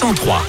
[0.00, 0.40] 103.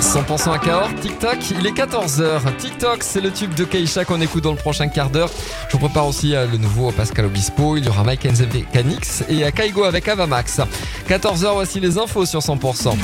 [0.00, 2.56] 100% à Cahors, TikTok, il est 14h.
[2.58, 5.30] TikTok, c'est le tube de Keisha qu'on écoute dans le prochain quart d'heure.
[5.68, 8.26] Je vous prépare aussi euh, le nouveau Pascal Obispo, il y aura Mike
[8.72, 10.60] Canix et à Kaigo avec Avamax.
[11.08, 12.58] 14h, voici les infos sur 100%.
[12.58, 12.96] 100%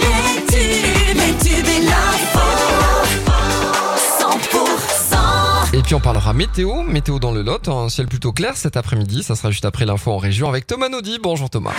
[0.00, 1.82] les tubes, les tubes et.
[4.22, 8.78] 100% Et puis on parlera météo, météo dans le Lot, un ciel plutôt clair cet
[8.78, 9.22] après-midi.
[9.22, 11.18] Ça sera juste après l'info en région avec Thomas Naudy.
[11.22, 11.74] Bonjour Thomas.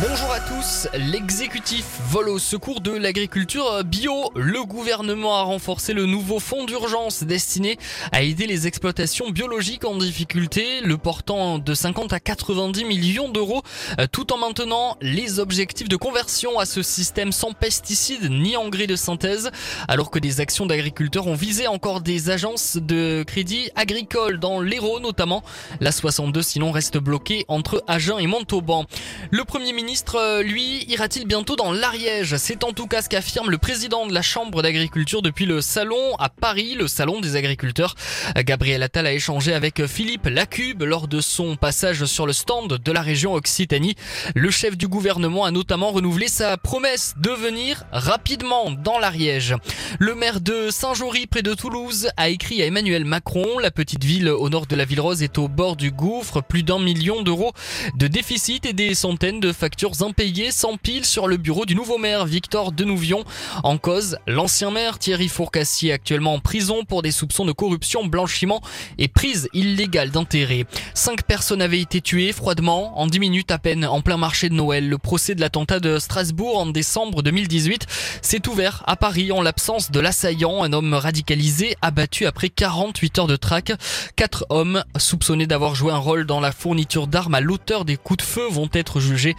[0.00, 4.32] Bonjour à tous, l'exécutif vole au secours de l'agriculture bio.
[4.34, 7.76] Le gouvernement a renforcé le nouveau fonds d'urgence destiné
[8.10, 13.60] à aider les exploitations biologiques en difficulté, le portant de 50 à 90 millions d'euros,
[13.98, 18.86] euh, tout en maintenant les objectifs de conversion à ce système sans pesticides ni engrais
[18.86, 19.50] de synthèse,
[19.86, 25.00] alors que des actions d'agriculteurs ont visé encore des agences de crédit agricole dans l'Hérault
[25.00, 25.42] notamment.
[25.80, 28.86] La 62 sinon reste bloquée entre Agen et Montauban.
[29.30, 32.36] Le premier ministre ministre, euh, lui, ira-t-il bientôt dans l'Ariège?
[32.36, 36.14] C'est en tout cas ce qu'affirme le président de la Chambre d'agriculture depuis le salon
[36.20, 37.96] à Paris, le salon des agriculteurs.
[38.36, 42.92] Gabriel Attal a échangé avec Philippe Lacube lors de son passage sur le stand de
[42.92, 43.96] la région Occitanie.
[44.36, 49.56] Le chef du gouvernement a notamment renouvelé sa promesse de venir rapidement dans l'Ariège.
[49.98, 53.58] Le maire de Saint-Jory, près de Toulouse, a écrit à Emmanuel Macron.
[53.58, 56.42] La petite ville au nord de la ville rose est au bord du gouffre.
[56.42, 57.52] Plus d'un million d'euros
[57.96, 62.26] de déficit et des centaines de factures impayées s'empilent sur le bureau du nouveau maire
[62.26, 63.24] Victor Denouvion.
[63.62, 68.60] En cause, l'ancien maire Thierry Fourcassier actuellement en prison pour des soupçons de corruption, blanchiment
[68.98, 70.66] et prise illégale d'intérêt.
[70.94, 74.54] Cinq personnes avaient été tuées froidement en dix minutes à peine en plein marché de
[74.54, 74.88] Noël.
[74.88, 77.86] Le procès de l'attentat de Strasbourg en décembre 2018
[78.20, 83.26] s'est ouvert à Paris en l'absence de l'assaillant, un homme radicalisé abattu après 48 heures
[83.26, 83.72] de traque.
[84.16, 88.18] Quatre hommes soupçonnés d'avoir joué un rôle dans la fourniture d'armes à l'auteur des coups
[88.18, 89.36] de feu vont être jugés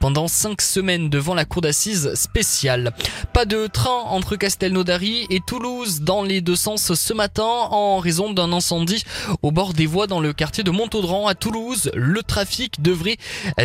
[0.00, 2.92] pendant cinq semaines devant la cour d'assises spéciale.
[3.32, 8.32] Pas de train entre Castelnaudary et Toulouse dans les deux sens ce matin en raison
[8.32, 9.04] d'un incendie
[9.42, 11.90] au bord des voies dans le quartier de Montaudran à Toulouse.
[11.94, 13.16] Le trafic devrait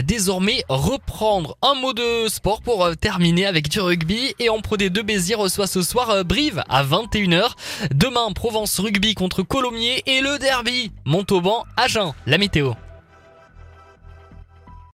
[0.03, 1.58] désormais reprendre.
[1.62, 5.68] Un mot de sport pour terminer avec du rugby et en Pro D2 Béziers reçoit
[5.68, 7.52] ce soir Brive à 21h.
[7.94, 12.13] Demain Provence Rugby contre Colomiers et le derby Montauban Agen.
[12.25, 12.74] La météo.